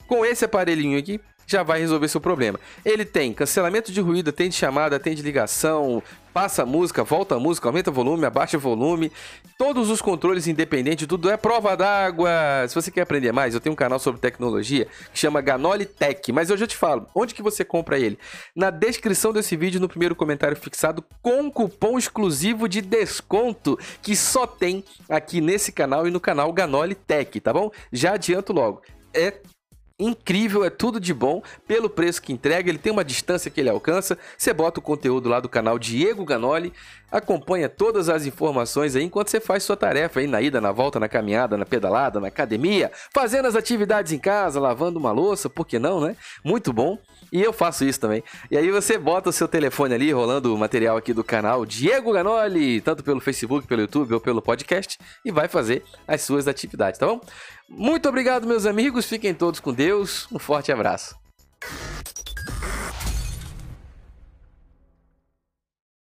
Com 0.08 0.25
esse 0.25 0.45
aparelhinho 0.45 0.99
aqui, 0.99 1.19
já 1.47 1.63
vai 1.63 1.79
resolver 1.79 2.08
seu 2.08 2.21
problema. 2.21 2.60
Ele 2.84 3.05
tem 3.05 3.34
cancelamento 3.34 3.91
de 3.91 4.01
ruído, 4.01 4.29
atende 4.29 4.55
chamada, 4.55 4.95
atende 4.95 5.21
ligação, 5.21 6.01
passa 6.36 6.63
a 6.63 6.65
música, 6.65 7.01
volta 7.01 7.36
a 7.36 7.39
música, 7.39 7.69
aumenta 7.69 7.89
o 7.89 7.93
volume, 7.93 8.25
abaixa 8.25 8.58
o 8.58 8.60
volume. 8.60 9.10
Todos 9.58 9.89
os 9.89 10.01
controles 10.01 10.47
independentes, 10.47 11.08
tudo 11.08 11.29
é 11.29 11.38
prova 11.38 11.77
d'água. 11.77 12.29
Se 12.67 12.75
você 12.75 12.91
quer 12.91 13.03
aprender 13.03 13.31
mais, 13.31 13.53
eu 13.53 13.62
tenho 13.62 13.71
um 13.71 13.75
canal 13.75 13.99
sobre 13.99 14.19
tecnologia 14.19 14.86
que 15.13 15.17
chama 15.17 15.39
Ganoli 15.39 15.86
Tech, 15.86 16.31
mas 16.34 16.49
eu 16.49 16.58
já 16.58 16.67
te 16.67 16.75
falo, 16.75 17.08
onde 17.15 17.34
que 17.34 17.41
você 17.41 17.63
compra 17.63 17.97
ele? 17.97 18.19
Na 18.53 18.69
descrição 18.69 19.31
desse 19.31 19.55
vídeo, 19.55 19.79
no 19.79 19.88
primeiro 19.88 20.13
comentário 20.13 20.58
fixado, 20.58 21.01
com 21.21 21.49
cupom 21.49 21.97
exclusivo 21.97 22.67
de 22.67 22.81
desconto 22.81 23.79
que 24.01 24.13
só 24.13 24.45
tem 24.45 24.84
aqui 25.08 25.39
nesse 25.39 25.71
canal 25.71 26.05
e 26.05 26.12
no 26.12 26.19
canal 26.19 26.51
Ganoli 26.51 26.95
Tech, 26.95 27.39
tá 27.39 27.53
bom? 27.53 27.71
Já 27.93 28.15
adianto 28.15 28.51
logo. 28.51 28.81
É 29.13 29.39
incrível, 29.99 30.63
é 30.63 30.69
tudo 30.69 30.99
de 30.99 31.13
bom, 31.13 31.41
pelo 31.67 31.89
preço 31.89 32.21
que 32.21 32.34
entrega, 32.34 32.69
ele 32.69 32.77
tem 32.77 32.91
uma 32.91 33.03
distância 33.03 33.49
que 33.49 33.60
ele 33.60 33.69
alcança. 33.69 34.17
Você 34.38 34.53
bota 34.53 34.79
o 34.79 34.84
conteúdo 34.84 35.29
lá 35.29 35.39
do 35.39 35.47
canal 35.47 35.79
Diego 35.79 36.25
Ganoli, 36.25 36.73
acompanha 37.12 37.69
todas 37.69 38.10
as 38.10 38.25
informações 38.25 38.95
aí 38.95 39.03
enquanto 39.03 39.29
você 39.29 39.39
faz 39.39 39.63
sua 39.63 39.77
tarefa 39.77 40.19
aí 40.19 40.27
na 40.27 40.41
ida, 40.41 40.60
na 40.60 40.71
volta, 40.71 40.99
na 40.99 41.08
caminhada, 41.08 41.58
na 41.58 41.65
pedalada, 41.65 42.19
na 42.19 42.27
academia, 42.27 42.91
fazendo 43.13 43.47
as 43.47 43.55
atividades 43.55 44.12
em 44.12 44.19
casa, 44.19 44.60
lavando 44.60 44.99
uma 44.99 45.12
louça, 45.12 45.49
por 45.49 45.65
que 45.65 45.79
não, 45.79 46.01
né? 46.01 46.15
Muito 46.43 46.73
bom. 46.73 46.97
E 47.31 47.41
eu 47.41 47.53
faço 47.53 47.85
isso 47.85 47.99
também. 47.99 48.23
E 48.49 48.57
aí 48.57 48.71
você 48.71 48.97
bota 48.97 49.29
o 49.29 49.33
seu 49.33 49.47
telefone 49.47 49.93
ali, 49.93 50.11
rolando 50.11 50.53
o 50.53 50.57
material 50.57 50.97
aqui 50.97 51.13
do 51.13 51.23
canal 51.23 51.65
Diego 51.65 52.11
Ganoli, 52.13 52.81
tanto 52.81 53.03
pelo 53.03 53.19
Facebook, 53.19 53.67
pelo 53.67 53.81
YouTube 53.81 54.13
ou 54.13 54.19
pelo 54.19 54.41
podcast, 54.41 54.97
e 55.23 55.31
vai 55.31 55.47
fazer 55.47 55.83
as 56.07 56.21
suas 56.21 56.47
atividades, 56.47 56.99
tá 56.99 57.05
bom? 57.05 57.19
Muito 57.69 58.07
obrigado, 58.07 58.47
meus 58.47 58.65
amigos. 58.65 59.05
Fiquem 59.05 59.33
todos 59.33 59.59
com 59.59 59.73
Deus. 59.73 60.27
Um 60.31 60.39
forte 60.39 60.71
abraço. 60.71 61.15